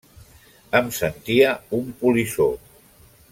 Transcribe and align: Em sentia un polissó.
Em 0.79 0.89
sentia 0.99 1.51
un 1.81 1.93
polissó. 2.01 2.49